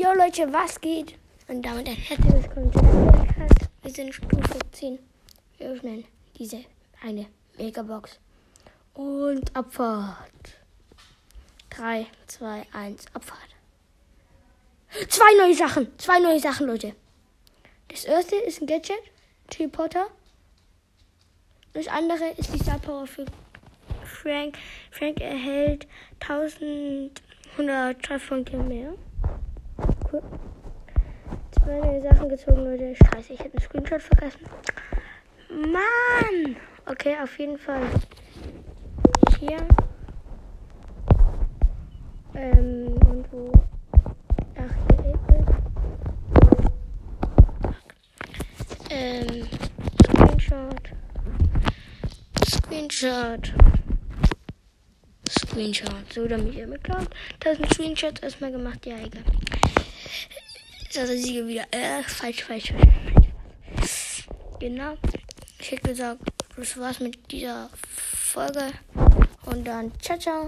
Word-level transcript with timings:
Jo 0.00 0.12
Leute, 0.14 0.52
was 0.52 0.80
geht? 0.80 1.18
Und 1.48 1.62
damit 1.62 1.88
ein 1.88 1.96
herzliches 1.96 2.44
Willkommen. 2.44 2.72
Wir 3.82 3.90
sind 3.90 4.14
Stufe 4.14 4.60
10. 4.70 4.96
Wir 5.56 5.70
öffnen 5.70 6.04
diese 6.36 6.64
eine 7.02 7.26
Megabox. 7.56 8.20
Und 8.94 9.56
Abfahrt. 9.56 10.54
3, 11.70 12.06
2, 12.28 12.66
1, 12.72 13.06
Abfahrt. 13.12 13.56
Zwei 15.08 15.36
neue 15.36 15.56
Sachen. 15.56 15.88
Zwei 15.98 16.20
neue 16.20 16.38
Sachen, 16.38 16.68
Leute. 16.68 16.94
Das 17.88 18.04
erste 18.04 18.36
ist 18.36 18.62
ein 18.62 18.68
Gadget. 18.68 19.02
Teleporter. 19.50 20.06
Das 21.72 21.88
andere 21.88 22.34
ist 22.36 22.54
die 22.54 22.60
Star 22.60 22.78
Power 22.78 23.08
für 23.08 23.26
Frank. 24.04 24.58
Frank 24.92 25.20
erhält 25.20 25.88
1100 26.20 28.00
Trefferpunkte 28.00 28.58
mehr. 28.58 28.94
Cool. 30.10 30.22
Zwei 31.50 31.80
neue 31.80 32.00
Sachen 32.00 32.28
gezogen, 32.30 32.64
Leute. 32.64 32.94
Scheiße, 32.94 33.34
ich 33.34 33.40
hätte 33.40 33.58
einen 33.58 33.60
Screenshot 33.60 34.00
vergessen. 34.02 34.40
Mann! 35.50 36.56
Okay, 36.86 37.16
auf 37.22 37.38
jeden 37.38 37.58
Fall. 37.58 37.82
Hier. 39.38 39.58
Ähm, 42.34 42.94
und 43.06 43.32
wo? 43.32 43.52
Ach, 44.56 45.02
hier 45.02 45.14
April. 45.14 45.44
Ähm, 48.90 49.48
Screenshot. 50.04 50.90
Screenshot. 52.48 53.52
Screenshot. 55.28 56.12
So, 56.14 56.26
damit 56.26 56.54
ihr 56.54 56.66
mitkommt. 56.66 57.10
1000 57.44 57.74
Screenshots 57.74 58.22
erstmal 58.22 58.52
gemacht. 58.52 58.86
Ja, 58.86 58.96
egal. 58.96 59.22
Ist 60.88 60.98
also 60.98 61.12
Siege 61.14 61.46
wieder. 61.46 61.64
Äh, 61.70 62.02
falsch, 62.02 62.44
falsch, 62.44 62.72
falsch, 62.72 62.88
falsch. 63.12 64.28
Genau. 64.58 64.96
Ich 65.60 65.70
hätte 65.70 65.90
gesagt, 65.90 66.20
das 66.56 66.76
war's 66.78 67.00
mit 67.00 67.30
dieser 67.30 67.68
Folge. 68.14 68.72
Und 69.44 69.66
dann 69.66 69.92
ciao, 70.00 70.18
ciao. 70.18 70.46